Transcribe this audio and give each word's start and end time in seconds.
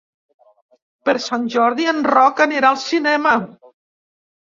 Per 1.09 1.13
Sant 1.25 1.43
Jordi 1.55 1.85
en 1.91 1.99
Roc 2.07 2.41
anirà 2.47 2.71
al 2.71 2.79
cinema. 2.85 3.35